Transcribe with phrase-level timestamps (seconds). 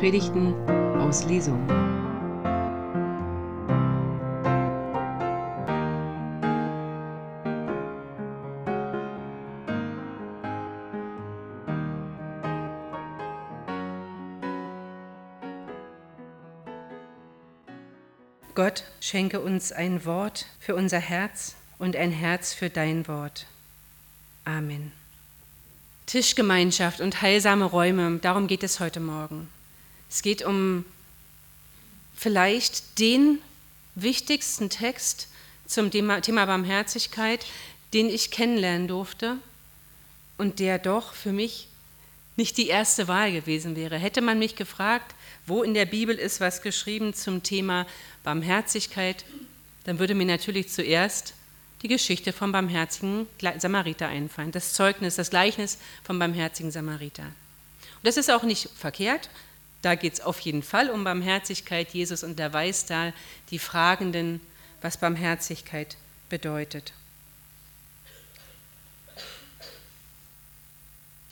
[0.00, 0.54] Predigten
[0.98, 1.62] aus Lesung.
[18.54, 23.44] Gott schenke uns ein Wort für unser Herz und ein Herz für dein Wort.
[24.46, 24.92] Amen.
[26.06, 29.59] Tischgemeinschaft und heilsame Räume, darum geht es heute Morgen.
[30.10, 30.84] Es geht um
[32.16, 33.38] vielleicht den
[33.94, 35.28] wichtigsten Text
[35.66, 37.46] zum Thema, Barmherzigkeit,
[37.94, 39.36] den ich kennenlernen durfte
[40.36, 41.68] und der doch für mich
[42.36, 43.98] nicht die erste Wahl gewesen wäre.
[43.98, 45.14] Hätte man mich gefragt,
[45.46, 47.86] wo in der Bibel ist was geschrieben zum Thema
[48.24, 49.24] Barmherzigkeit,
[49.84, 51.34] dann würde mir natürlich zuerst
[51.82, 53.26] die Geschichte vom barmherzigen
[53.58, 57.22] Samariter einfallen, das Zeugnis, das Gleichnis vom barmherzigen Samariter.
[57.22, 59.30] Und das ist auch nicht verkehrt,
[59.82, 61.90] da geht es auf jeden Fall um Barmherzigkeit.
[61.90, 63.12] Jesus unterweist da
[63.50, 64.40] die Fragenden,
[64.82, 65.96] was Barmherzigkeit
[66.28, 66.92] bedeutet.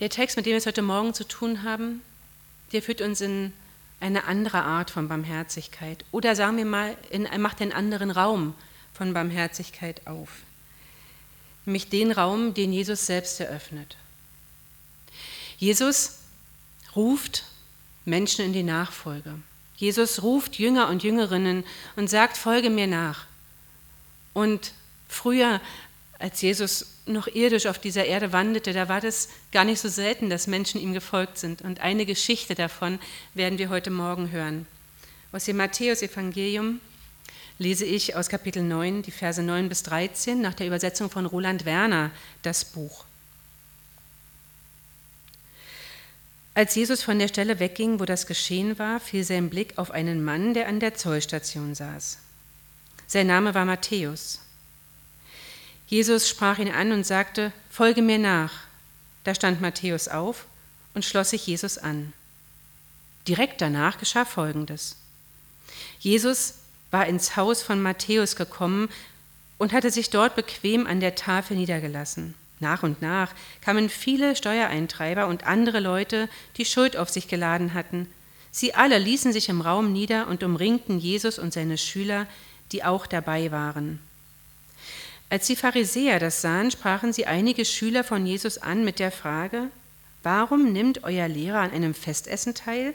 [0.01, 2.03] Der Text, mit dem wir es heute Morgen zu tun haben,
[2.73, 3.53] der führt uns in
[4.01, 8.55] eine andere Art von Barmherzigkeit oder sagen wir mal, in, macht einen anderen Raum
[8.95, 10.29] von Barmherzigkeit auf.
[11.67, 13.97] Nämlich den Raum, den Jesus selbst eröffnet.
[15.59, 16.19] Jesus
[16.95, 17.45] ruft
[18.09, 19.35] Menschen in die Nachfolge.
[19.77, 21.65] Jesus ruft Jünger und Jüngerinnen
[21.95, 23.27] und sagt, folge mir nach.
[24.33, 24.73] Und
[25.09, 25.61] früher,
[26.19, 30.31] als Jesus noch irdisch auf dieser Erde wandelte, da war das gar nicht so selten,
[30.31, 31.63] dass Menschen ihm gefolgt sind.
[31.63, 32.99] Und eine Geschichte davon
[33.35, 34.67] werden wir heute Morgen hören.
[35.31, 36.81] Aus dem Matthäus-Evangelium
[37.59, 41.65] lese ich aus Kapitel 9, die Verse 9 bis 13, nach der Übersetzung von Roland
[41.65, 42.11] Werner
[42.43, 43.05] das Buch.
[46.59, 50.25] Als Jesus von der Stelle wegging, wo das geschehen war, fiel sein Blick auf einen
[50.25, 52.19] Mann, der an der Zollstation saß.
[53.07, 54.41] Sein Name war Matthäus.
[55.87, 58.53] Jesus sprach ihn an und sagte, Folge mir nach.
[59.23, 60.47] Da stand Matthäus auf
[60.95, 62.13] und schloss sich Jesus an.
[63.29, 64.97] Direkt danach geschah Folgendes.
[66.01, 66.55] Jesus
[66.91, 68.89] war ins Haus von Matthäus gekommen
[69.59, 72.35] und hatte sich dort bequem an der Tafel niedergelassen.
[72.61, 78.09] Nach und nach kamen viele Steuereintreiber und andere Leute, die Schuld auf sich geladen hatten.
[78.51, 82.27] Sie alle ließen sich im Raum nieder und umringten Jesus und seine Schüler,
[82.73, 84.01] die auch dabei waren.
[85.31, 89.69] Als die Pharisäer das sahen, sprachen sie einige Schüler von Jesus an mit der Frage,
[90.23, 92.95] warum nimmt euer Lehrer an einem Festessen teil,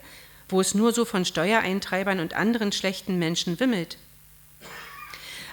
[0.50, 3.98] wo es nur so von Steuereintreibern und anderen schlechten Menschen wimmelt?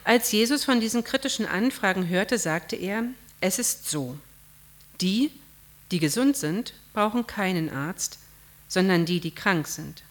[0.04, 3.04] Als Jesus von diesen kritischen Anfragen hörte, sagte er,
[3.40, 4.16] es ist so,
[5.00, 5.30] die,
[5.90, 8.18] die gesund sind, brauchen keinen Arzt,
[8.68, 10.02] sondern die, die krank sind.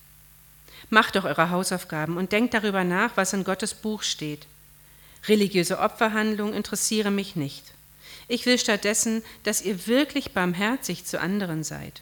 [0.89, 4.47] Macht doch eure Hausaufgaben und denkt darüber nach, was in Gottes Buch steht.
[5.27, 7.63] Religiöse Opferhandlungen interessieren mich nicht.
[8.27, 12.01] Ich will stattdessen, dass ihr wirklich barmherzig zu anderen seid.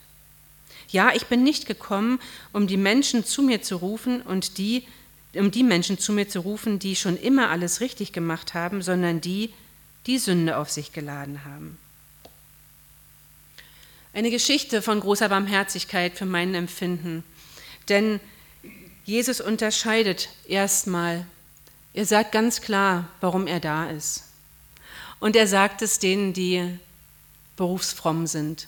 [0.88, 2.20] Ja, ich bin nicht gekommen,
[2.52, 4.86] um die Menschen zu mir zu rufen und die,
[5.34, 9.20] um die Menschen zu mir zu rufen, die schon immer alles richtig gemacht haben, sondern
[9.20, 9.52] die,
[10.08, 11.78] die Sünde auf sich geladen haben.
[14.14, 17.22] Eine Geschichte von großer Barmherzigkeit für mein Empfinden,
[17.90, 18.18] denn
[19.04, 21.26] Jesus unterscheidet erstmal,
[21.92, 24.24] er sagt ganz klar, warum er da ist.
[25.20, 26.78] Und er sagt es denen, die
[27.56, 28.66] berufsfromm sind,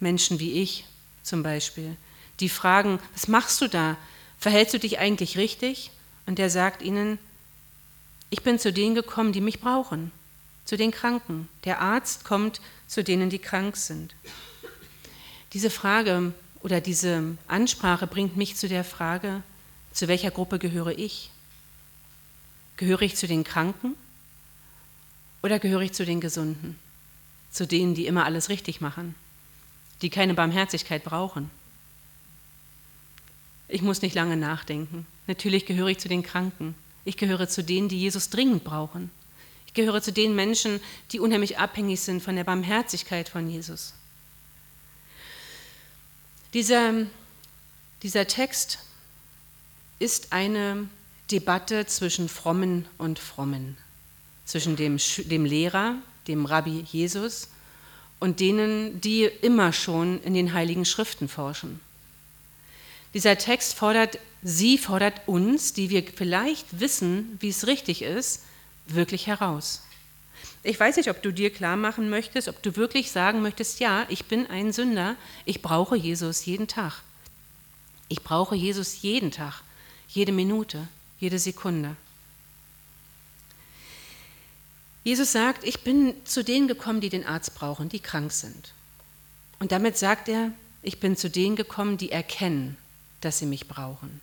[0.00, 0.86] Menschen wie ich
[1.22, 1.96] zum Beispiel,
[2.40, 3.96] die fragen, was machst du da?
[4.38, 5.92] Verhältst du dich eigentlich richtig?
[6.26, 7.18] Und er sagt ihnen,
[8.30, 10.10] ich bin zu denen gekommen, die mich brauchen
[10.70, 11.48] zu den Kranken.
[11.64, 14.14] Der Arzt kommt zu denen, die krank sind.
[15.52, 19.42] Diese Frage oder diese Ansprache bringt mich zu der Frage,
[19.92, 21.32] zu welcher Gruppe gehöre ich?
[22.76, 23.96] Gehöre ich zu den Kranken
[25.42, 26.78] oder gehöre ich zu den Gesunden?
[27.50, 29.16] Zu denen, die immer alles richtig machen,
[30.02, 31.50] die keine Barmherzigkeit brauchen?
[33.66, 35.04] Ich muss nicht lange nachdenken.
[35.26, 36.76] Natürlich gehöre ich zu den Kranken.
[37.04, 39.10] Ich gehöre zu denen, die Jesus dringend brauchen.
[39.70, 40.80] Ich gehöre zu den Menschen,
[41.12, 43.94] die unheimlich abhängig sind von der Barmherzigkeit von Jesus.
[46.54, 47.06] Dieser,
[48.02, 48.80] dieser Text
[50.00, 50.88] ist eine
[51.30, 53.76] Debatte zwischen Frommen und Frommen,
[54.44, 55.94] zwischen dem, dem Lehrer,
[56.26, 57.46] dem Rabbi Jesus
[58.18, 61.78] und denen, die immer schon in den heiligen Schriften forschen.
[63.14, 68.42] Dieser Text fordert sie, fordert uns, die wir vielleicht wissen, wie es richtig ist,
[68.94, 69.82] wirklich heraus.
[70.62, 74.06] Ich weiß nicht, ob du dir klar machen möchtest, ob du wirklich sagen möchtest, ja,
[74.08, 77.02] ich bin ein Sünder, ich brauche Jesus jeden Tag.
[78.08, 79.62] Ich brauche Jesus jeden Tag,
[80.08, 80.88] jede Minute,
[81.18, 81.96] jede Sekunde.
[85.02, 88.74] Jesus sagt, ich bin zu denen gekommen, die den Arzt brauchen, die krank sind.
[89.58, 90.52] Und damit sagt er,
[90.82, 92.76] ich bin zu denen gekommen, die erkennen,
[93.20, 94.20] dass sie mich brauchen.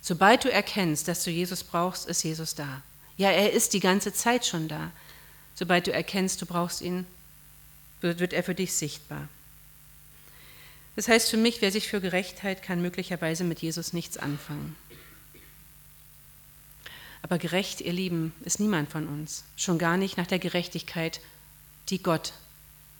[0.00, 2.82] Sobald du erkennst, dass du Jesus brauchst, ist Jesus da.
[3.16, 4.90] Ja, er ist die ganze Zeit schon da.
[5.54, 7.06] Sobald du erkennst, du brauchst ihn,
[8.00, 9.28] wird er für dich sichtbar.
[10.96, 14.76] Das heißt für mich, wer sich für Gerechtheit kann möglicherweise mit Jesus nichts anfangen.
[17.22, 21.20] Aber gerecht, ihr Lieben, ist niemand von uns, schon gar nicht nach der Gerechtigkeit,
[21.88, 22.34] die Gott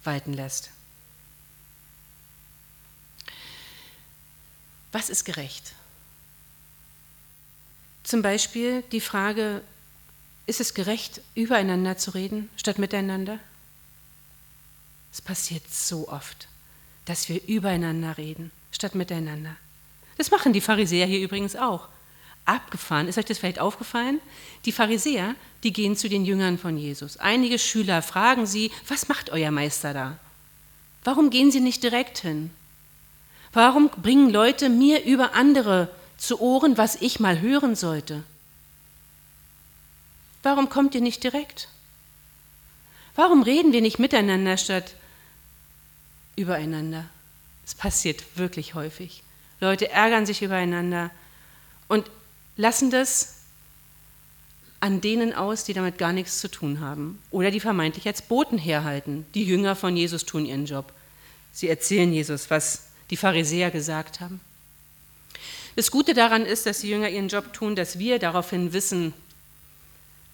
[0.02, 0.70] walten lässt.
[4.93, 5.75] Was ist gerecht?
[8.02, 9.61] Zum Beispiel die Frage,
[10.46, 13.38] ist es gerecht, übereinander zu reden statt miteinander?
[15.12, 16.49] Es passiert so oft,
[17.05, 19.56] dass wir übereinander reden statt miteinander.
[20.19, 21.88] Das machen die Pharisäer hier übrigens auch.
[22.44, 24.20] Abgefahren, ist euch das vielleicht aufgefallen?
[24.67, 27.17] Die Pharisäer, die gehen zu den Jüngern von Jesus.
[27.17, 30.19] Einige Schüler fragen sie, was macht euer Meister da?
[31.05, 32.50] Warum gehen sie nicht direkt hin?
[33.52, 35.88] Warum bringen Leute mir über andere
[36.19, 38.25] zu Ohren, was ich mal hören sollte?
[40.44, 41.69] Warum kommt ihr nicht direkt?
[43.17, 44.94] Warum reden wir nicht miteinander statt
[46.37, 47.06] übereinander?
[47.64, 49.23] Es passiert wirklich häufig.
[49.61, 51.11] Leute ärgern sich übereinander
[51.88, 52.11] und
[52.56, 53.37] lassen das
[54.81, 58.58] an denen aus, die damit gar nichts zu tun haben oder die vermeintlich als Boten
[58.58, 59.25] herhalten.
[59.32, 60.93] Die Jünger von Jesus tun ihren Job.
[61.52, 64.40] Sie erzählen Jesus, was die Pharisäer gesagt haben.
[65.75, 69.14] Das Gute daran ist, dass die Jünger ihren Job tun, dass wir daraufhin wissen,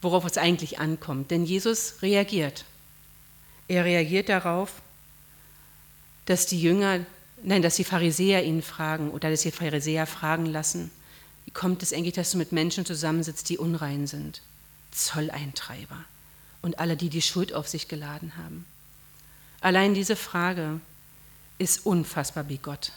[0.02, 1.30] worauf es eigentlich ankommt.
[1.30, 2.64] Denn Jesus reagiert.
[3.68, 4.82] Er reagiert darauf,
[6.26, 7.04] dass die Jünger,
[7.42, 10.90] nein, dass die Pharisäer ihn fragen oder dass die Pharisäer fragen lassen,
[11.44, 14.42] wie kommt es eigentlich, dass du mit Menschen zusammensitzt, die unrein sind?
[14.92, 16.04] Zolleintreiber
[16.62, 18.64] und alle, die die Schuld auf sich geladen haben.
[19.60, 20.80] Allein diese Frage
[21.58, 22.92] ist unfassbar wie Gott.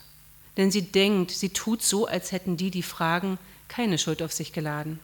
[0.57, 4.53] Denn sie denkt, sie tut so, als hätten die, die fragen, keine Schuld auf sich
[4.53, 4.99] geladen.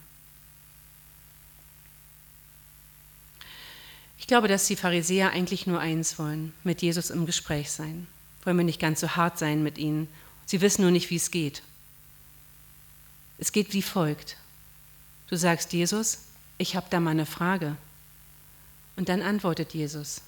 [4.19, 8.05] Ich glaube, dass die Pharisäer eigentlich nur eins wollen, mit Jesus im Gespräch sein.
[8.43, 10.07] Wollen wir nicht ganz so hart sein mit ihnen.
[10.45, 11.63] Sie wissen nur nicht, wie es geht.
[13.37, 14.35] Es geht wie folgt.
[15.29, 16.19] Du sagst Jesus,
[16.57, 17.77] ich habe da mal eine Frage.
[18.97, 20.21] Und dann antwortet Jesus,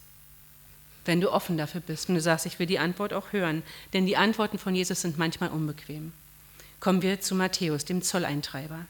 [1.03, 4.05] wenn du offen dafür bist und du sagst, ich will die Antwort auch hören, denn
[4.05, 6.13] die Antworten von Jesus sind manchmal unbequem.
[6.79, 8.85] Kommen wir zu Matthäus, dem Zolleintreiber.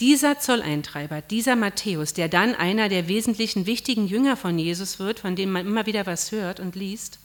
[0.00, 5.36] Dieser Zolleintreiber, dieser Matthäus, der dann einer der wesentlichen wichtigen Jünger von Jesus wird, von
[5.36, 7.18] dem man immer wieder was hört und liest,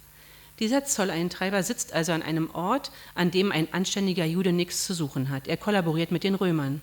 [0.59, 5.29] dieser Zolleintreiber sitzt also an einem Ort, an dem ein anständiger Jude nichts zu suchen
[5.29, 5.47] hat.
[5.47, 6.81] Er kollaboriert mit den Römern.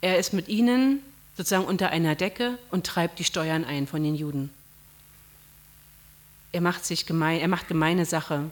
[0.00, 1.00] Er ist mit ihnen
[1.36, 4.50] sozusagen unter einer Decke und treibt die Steuern ein von den Juden.
[6.52, 8.50] Er macht sich gemein, er macht gemeine Sache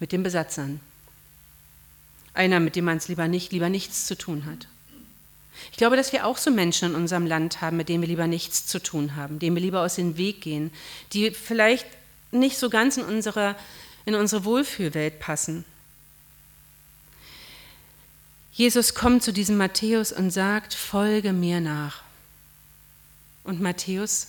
[0.00, 0.80] mit den Besatzern.
[2.36, 4.68] Einer, mit dem man es lieber nicht, lieber nichts zu tun hat.
[5.70, 8.26] Ich glaube, dass wir auch so Menschen in unserem Land haben, mit denen wir lieber
[8.26, 10.70] nichts zu tun haben, denen wir lieber aus dem Weg gehen,
[11.12, 11.86] die vielleicht
[12.30, 13.56] nicht so ganz in unsere,
[14.04, 15.64] in unsere Wohlfühlwelt passen.
[18.52, 22.02] Jesus kommt zu diesem Matthäus und sagt, folge mir nach.
[23.44, 24.28] Und Matthäus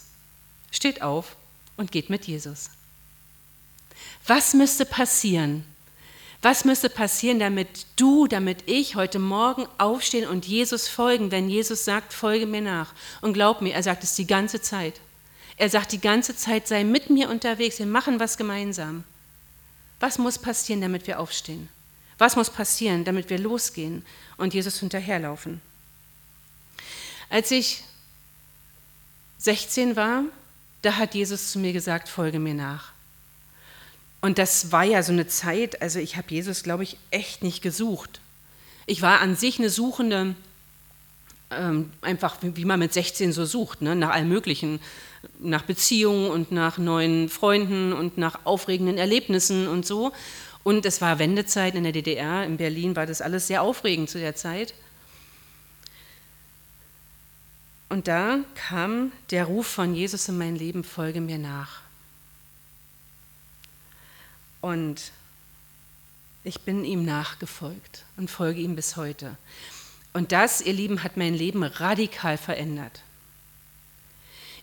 [0.71, 1.35] steht auf
[1.77, 2.69] und geht mit Jesus.
[4.25, 5.63] Was müsste passieren,
[6.41, 11.83] was müsste passieren, damit du, damit ich heute Morgen aufstehen und Jesus folgen, wenn Jesus
[11.83, 12.93] sagt, folge mir nach?
[13.21, 15.01] Und glaub mir, er sagt es die ganze Zeit.
[15.57, 19.03] Er sagt die ganze Zeit, sei mit mir unterwegs, wir machen was gemeinsam.
[19.99, 21.69] Was muss passieren, damit wir aufstehen?
[22.19, 24.05] Was muss passieren, damit wir losgehen
[24.37, 25.61] und Jesus hinterherlaufen?
[27.29, 27.83] Als ich
[29.39, 30.23] 16 war,
[30.83, 32.93] da hat Jesus zu mir gesagt, folge mir nach.
[34.21, 37.61] Und das war ja so eine Zeit, also ich habe Jesus, glaube ich, echt nicht
[37.61, 38.19] gesucht.
[38.85, 40.35] Ich war an sich eine Suchende,
[41.51, 43.95] ähm, einfach wie, wie, man mit 16 so sucht, ne?
[43.95, 44.79] nach allem Möglichen,
[45.39, 50.13] nach Beziehungen und nach neuen Freunden und nach aufregenden Erlebnissen und so.
[50.63, 54.19] Und es war Wendezeit in der DDR, in Berlin war das alles sehr aufregend zu
[54.19, 54.73] der Zeit.
[57.89, 61.86] Und da kam der Ruf von Jesus in mein Leben, folge mir nach.
[64.61, 65.11] Und
[66.43, 69.37] ich bin ihm nachgefolgt und folge ihm bis heute.
[70.13, 73.01] Und das, ihr Lieben, hat mein Leben radikal verändert.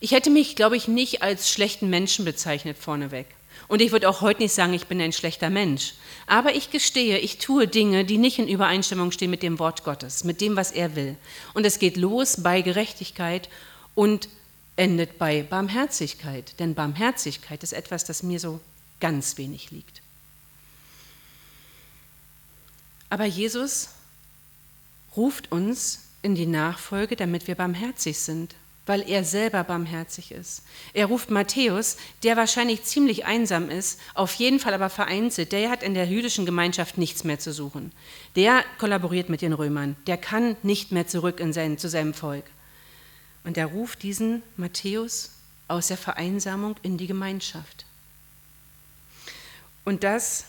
[0.01, 3.27] Ich hätte mich, glaube ich, nicht als schlechten Menschen bezeichnet vorneweg.
[3.69, 5.95] Und ich würde auch heute nicht sagen, ich bin ein schlechter Mensch.
[6.27, 10.25] Aber ich gestehe, ich tue Dinge, die nicht in Übereinstimmung stehen mit dem Wort Gottes,
[10.25, 11.17] mit dem, was er will.
[11.55, 13.49] Und es geht los bei Gerechtigkeit
[13.95, 14.29] und
[14.77, 16.59] endet bei Barmherzigkeit.
[16.59, 18.61] Denn Barmherzigkeit ist etwas, das mir so
[19.01, 20.03] ganz wenig liegt.
[23.11, 23.91] Aber Jesus
[25.17, 28.55] ruft uns in die Nachfolge, damit wir barmherzig sind
[28.87, 30.63] weil er selber barmherzig ist.
[30.93, 35.53] Er ruft Matthäus, der wahrscheinlich ziemlich einsam ist, auf jeden Fall aber vereinzelt.
[35.53, 37.93] Der hat in der jüdischen Gemeinschaft nichts mehr zu suchen.
[38.37, 39.97] Der kollaboriert mit den Römern.
[40.07, 42.45] Der kann nicht mehr zurück sein, zu seinem Volk.
[43.45, 45.31] Und er ruft diesen Matthäus
[45.69, 47.87] aus der Vereinsamung in die Gemeinschaft.
[49.85, 50.47] Und das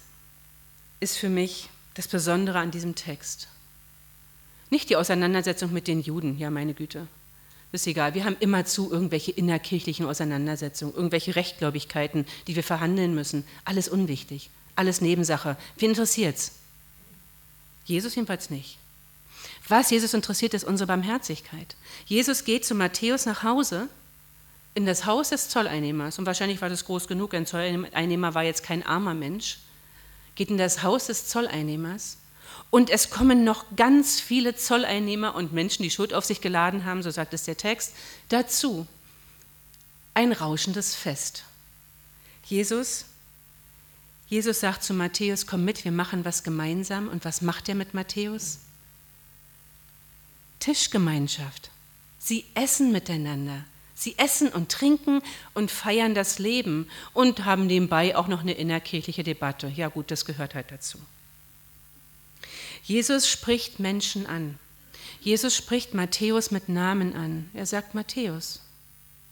[1.00, 3.48] ist für mich das Besondere an diesem Text.
[4.70, 7.08] Nicht die Auseinandersetzung mit den Juden, ja meine Güte,
[7.72, 8.13] ist egal.
[8.13, 13.46] Wir haben immerzu irgendwelche innerkirchlichen Auseinandersetzungen, irgendwelche Rechtgläubigkeiten, die wir verhandeln müssen.
[13.65, 15.58] Alles unwichtig, alles Nebensache.
[15.77, 16.54] Wen interessiert's?
[17.86, 18.77] Jesus jedenfalls nicht.
[19.68, 21.75] Was Jesus interessiert, ist unsere Barmherzigkeit.
[22.06, 23.89] Jesus geht zu Matthäus nach Hause
[24.75, 28.62] in das Haus des Zolleinnehmers, und wahrscheinlich war das groß genug, ein Zolleinnehmer war jetzt
[28.62, 29.58] kein armer Mensch,
[30.36, 32.17] geht in das Haus des Zolleinnehmers
[32.70, 37.03] und es kommen noch ganz viele Zolleinnehmer und Menschen, die Schuld auf sich geladen haben,
[37.03, 37.94] so sagt es der Text,
[38.29, 38.86] dazu.
[40.13, 41.44] Ein rauschendes Fest.
[42.46, 43.05] Jesus,
[44.27, 47.08] Jesus sagt zu Matthäus, komm mit, wir machen was gemeinsam.
[47.08, 48.60] Und was macht er mit Matthäus?
[50.60, 51.70] Tischgemeinschaft.
[52.20, 53.65] Sie essen miteinander.
[53.96, 55.22] Sie essen und trinken
[55.54, 59.68] und feiern das Leben und haben nebenbei auch noch eine innerkirchliche Debatte.
[59.68, 61.00] Ja gut, das gehört halt dazu.
[62.84, 64.60] Jesus spricht Menschen an.
[65.22, 67.50] Jesus spricht Matthäus mit Namen an.
[67.54, 68.60] Er sagt, Matthäus,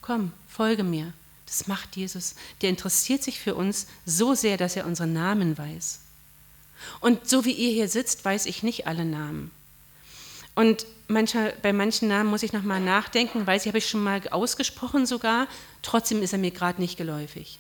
[0.01, 1.13] komm, folge mir.
[1.46, 2.36] Das macht Jesus.
[2.62, 6.00] Der interessiert sich für uns so sehr, dass er unsere Namen weiß.
[7.00, 9.51] Und so wie ihr hier sitzt, weiß ich nicht alle Namen.
[10.55, 14.22] Und mancher, bei manchen Namen muss ich nochmal nachdenken, weil sie habe ich schon mal
[14.29, 15.48] ausgesprochen sogar,
[15.81, 17.60] trotzdem ist er mir gerade nicht geläufig.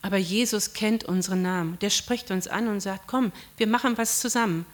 [0.00, 1.78] Aber Jesus kennt unseren Namen.
[1.80, 4.64] Der spricht uns an und sagt, komm, wir machen was zusammen.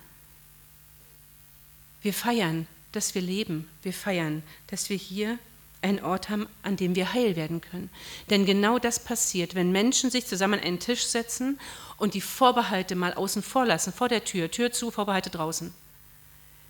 [2.02, 3.68] Wir feiern, dass wir leben.
[3.82, 5.38] Wir feiern, dass wir hier
[5.80, 7.90] einen Ort haben, an dem wir heil werden können.
[8.30, 11.58] Denn genau das passiert, wenn Menschen sich zusammen an einen Tisch setzen
[11.96, 15.72] und die Vorbehalte mal außen vor lassen, vor der Tür, Tür zu, Vorbehalte draußen.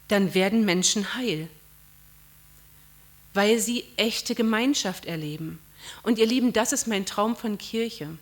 [0.09, 1.49] Dann werden Menschen heil,
[3.33, 5.59] weil sie echte Gemeinschaft erleben.
[6.03, 8.17] Und ihr Lieben, das ist mein Traum von Kirche.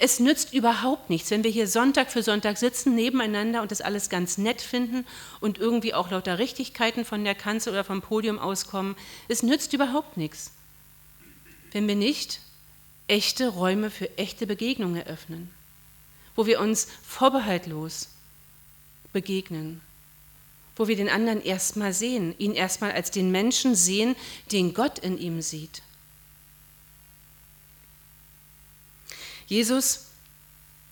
[0.00, 4.08] Es nützt überhaupt nichts, wenn wir hier Sonntag für Sonntag sitzen nebeneinander und das alles
[4.08, 5.04] ganz nett finden
[5.40, 8.94] und irgendwie auch lauter Richtigkeiten von der Kanzel oder vom Podium auskommen.
[9.26, 10.52] Es nützt überhaupt nichts,
[11.72, 12.40] wenn wir nicht
[13.08, 15.50] echte Räume für echte Begegnungen eröffnen,
[16.36, 18.08] wo wir uns vorbehaltlos
[19.12, 19.80] begegnen,
[20.78, 24.16] wo wir den anderen erstmal sehen, ihn erstmal als den Menschen sehen,
[24.52, 25.82] den Gott in ihm sieht.
[29.48, 30.06] Jesus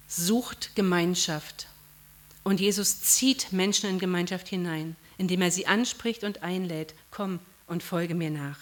[0.09, 1.69] sucht Gemeinschaft
[2.43, 7.83] und Jesus zieht Menschen in Gemeinschaft hinein, indem er sie anspricht und einlädt, komm und
[7.83, 8.59] folge mir nach.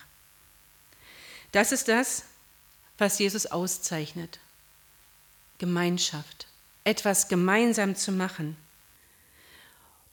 [1.53, 2.25] Das ist das,
[2.99, 4.41] was Jesus auszeichnet.
[5.59, 6.49] Gemeinschaft,
[6.83, 8.57] etwas gemeinsam zu machen.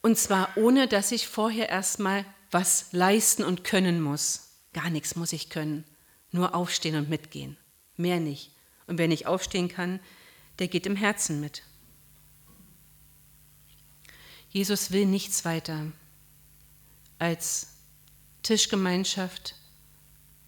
[0.01, 4.57] Und zwar ohne, dass ich vorher erstmal was leisten und können muss.
[4.73, 5.85] Gar nichts muss ich können,
[6.31, 7.57] nur aufstehen und mitgehen,
[7.97, 8.51] mehr nicht.
[8.87, 9.99] Und wer nicht aufstehen kann,
[10.59, 11.63] der geht im Herzen mit.
[14.49, 15.91] Jesus will nichts weiter
[17.19, 17.75] als
[18.43, 19.55] Tischgemeinschaft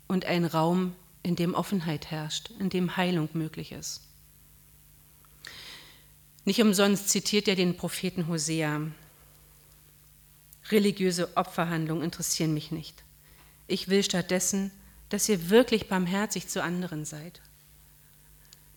[0.08, 4.02] und ein Raum, in dem Offenheit herrscht, in dem Heilung möglich ist.
[6.44, 8.92] Nicht umsonst zitiert er den Propheten Hosea.
[10.70, 13.04] Religiöse Opferhandlungen interessieren mich nicht.
[13.68, 14.72] Ich will stattdessen,
[15.10, 17.42] dass ihr wirklich barmherzig zu anderen seid.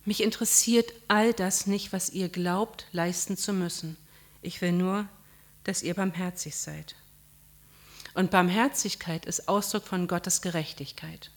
[0.05, 3.97] Mich interessiert all das nicht, was ihr glaubt, leisten zu müssen.
[4.41, 5.07] Ich will nur,
[5.63, 6.95] dass ihr barmherzig seid.
[8.13, 11.29] Und Barmherzigkeit ist Ausdruck von Gottes Gerechtigkeit.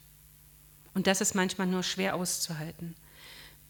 [0.95, 2.97] Und das ist manchmal nur schwer auszuhalten.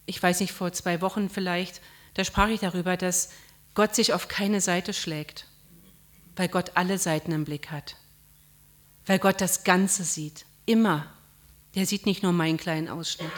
[0.06, 1.80] Ich weiß nicht, vor zwei Wochen vielleicht,
[2.14, 3.30] da sprach ich darüber, dass
[3.74, 5.46] Gott sich auf keine Seite schlägt,
[6.40, 7.96] weil Gott alle Seiten im Blick hat,
[9.04, 11.12] weil Gott das Ganze sieht, immer.
[11.74, 13.30] Der sieht nicht nur meinen kleinen Ausschnitt.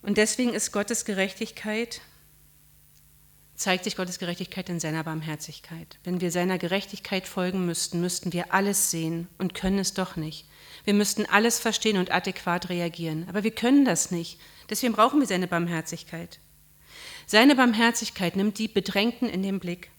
[0.00, 2.02] Und deswegen ist Gottes Gerechtigkeit
[3.56, 5.98] zeigt sich Gottes Gerechtigkeit in seiner Barmherzigkeit.
[6.04, 10.46] Wenn wir seiner Gerechtigkeit folgen müssten, müssten wir alles sehen und können es doch nicht.
[10.84, 14.38] Wir müssten alles verstehen und adäquat reagieren, aber wir können das nicht.
[14.70, 16.38] Deswegen brauchen wir seine Barmherzigkeit.
[17.26, 19.90] Seine Barmherzigkeit nimmt die Bedrängten in den Blick.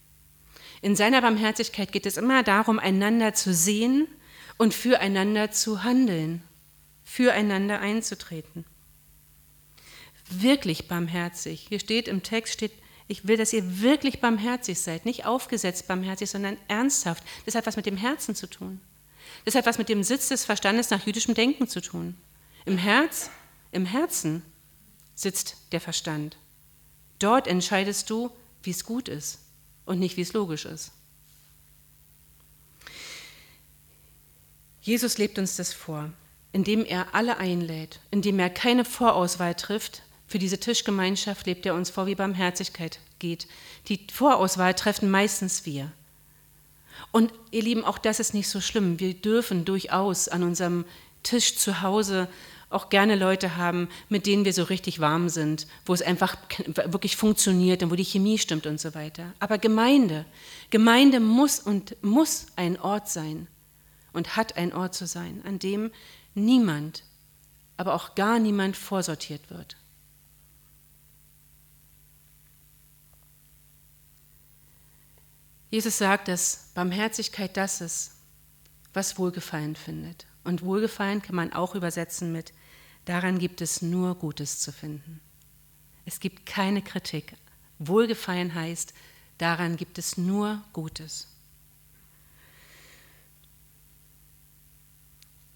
[0.82, 4.08] In seiner Barmherzigkeit geht es immer darum, einander zu sehen
[4.58, 6.42] und füreinander zu handeln,
[7.04, 8.66] füreinander einzutreten.
[10.30, 11.66] Wirklich barmherzig.
[11.68, 12.72] Hier steht im Text steht
[13.12, 17.24] ich will, dass ihr wirklich barmherzig seid, nicht aufgesetzt barmherzig, sondern ernsthaft.
[17.44, 18.82] Das hat was mit dem Herzen zu tun.
[19.46, 22.16] Das hat was mit dem Sitz des Verstandes nach jüdischem Denken zu tun.
[22.66, 23.32] Im Herz,
[23.72, 24.44] im Herzen
[25.16, 26.38] sitzt der Verstand.
[27.18, 28.30] Dort entscheidest du,
[28.62, 29.40] wie es gut ist
[29.90, 30.92] und nicht, wie es logisch ist.
[34.82, 36.12] Jesus lebt uns das vor,
[36.54, 41.90] indem er alle einlädt, indem er keine Vorauswahl trifft, für diese Tischgemeinschaft lebt er uns
[41.90, 43.48] vor, wie Barmherzigkeit geht.
[43.88, 45.92] Die Vorauswahl treffen meistens wir.
[47.12, 49.00] Und ihr Lieben, auch das ist nicht so schlimm.
[49.00, 50.86] Wir dürfen durchaus an unserem
[51.24, 52.28] Tisch zu Hause
[52.70, 56.38] auch gerne Leute haben, mit denen wir so richtig warm sind, wo es einfach
[56.86, 59.34] wirklich funktioniert und wo die Chemie stimmt und so weiter.
[59.40, 60.26] Aber Gemeinde,
[60.70, 63.48] Gemeinde muss und muss ein Ort sein
[64.14, 65.92] und hat ein Ort zu sein, an dem
[66.36, 67.04] niemand,
[67.78, 69.76] aber auch gar niemand vorsortiert wird.
[75.72, 78.16] Jesus sagt, dass Barmherzigkeit das ist,
[78.94, 80.26] was Wohlgefallen findet.
[80.44, 82.54] Und Wohlgefallen kann man auch übersetzen mit,
[83.10, 85.20] daran gibt es nur Gutes zu finden.
[86.06, 87.36] Es gibt keine Kritik.
[87.80, 88.94] Wohlgefallen heißt,
[89.40, 91.28] daran gibt es nur Gutes.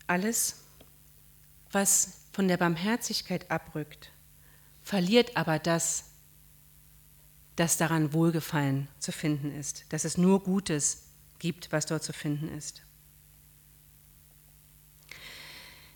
[0.07, 0.63] Alles,
[1.71, 4.11] was von der Barmherzigkeit abrückt,
[4.81, 6.05] verliert aber das,
[7.55, 11.03] dass daran Wohlgefallen zu finden ist, dass es nur Gutes
[11.37, 12.81] gibt, was dort zu finden ist.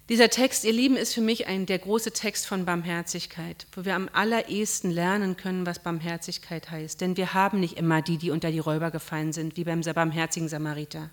[0.09, 3.93] Dieser Text, ihr Lieben, ist für mich ein, der große Text von Barmherzigkeit, wo wir
[3.93, 7.01] am allerersten lernen können, was Barmherzigkeit heißt.
[7.01, 10.47] Denn wir haben nicht immer die, die unter die Räuber gefallen sind, wie beim barmherzigen
[10.47, 11.09] Samariter.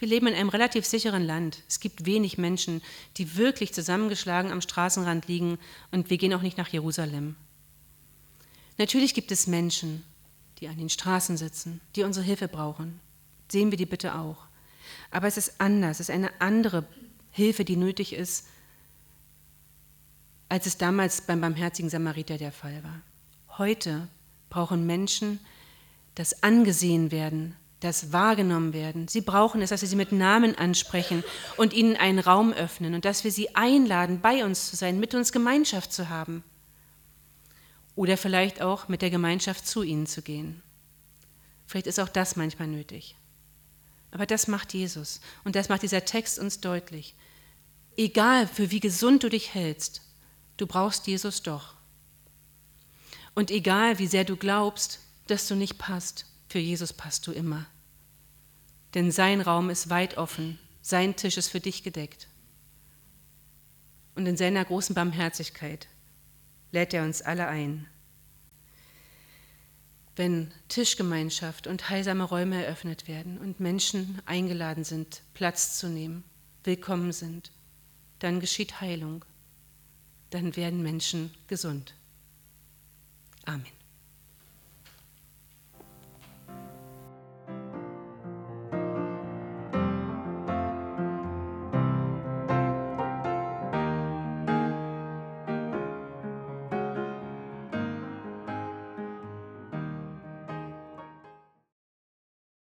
[0.00, 1.62] Wir leben in einem relativ sicheren Land.
[1.68, 2.82] Es gibt wenig Menschen,
[3.18, 5.58] die wirklich zusammengeschlagen am Straßenrand liegen
[5.92, 7.36] und wir gehen auch nicht nach Jerusalem.
[8.78, 10.02] Natürlich gibt es Menschen,
[10.58, 12.98] die an den Straßen sitzen, die unsere Hilfe brauchen.
[13.52, 14.48] Sehen wir die bitte auch.
[15.12, 16.84] Aber es ist anders, es ist eine andere
[17.30, 18.46] Hilfe, die nötig ist,
[20.48, 23.00] als es damals beim barmherzigen Samariter der Fall war.
[23.58, 24.08] Heute
[24.48, 25.38] brauchen Menschen
[26.16, 29.08] das angesehen werden, das wahrgenommen werden.
[29.08, 31.24] Sie brauchen es, dass wir sie mit Namen ansprechen
[31.56, 35.14] und ihnen einen Raum öffnen und dass wir sie einladen, bei uns zu sein, mit
[35.14, 36.42] uns Gemeinschaft zu haben
[37.94, 40.62] oder vielleicht auch mit der Gemeinschaft zu ihnen zu gehen.
[41.66, 43.16] Vielleicht ist auch das manchmal nötig.
[44.10, 47.14] Aber das macht Jesus und das macht dieser Text uns deutlich.
[47.96, 50.02] Egal, für wie gesund du dich hältst,
[50.56, 51.74] du brauchst Jesus doch.
[53.34, 57.66] Und egal, wie sehr du glaubst, dass du nicht passt, für Jesus passt du immer.
[58.94, 62.26] Denn sein Raum ist weit offen, sein Tisch ist für dich gedeckt.
[64.16, 65.86] Und in seiner großen Barmherzigkeit
[66.72, 67.86] lädt er uns alle ein.
[70.20, 76.24] Wenn Tischgemeinschaft und heilsame Räume eröffnet werden und Menschen eingeladen sind, Platz zu nehmen,
[76.62, 77.52] willkommen sind,
[78.18, 79.24] dann geschieht Heilung,
[80.28, 81.94] dann werden Menschen gesund.
[83.46, 83.79] Amen.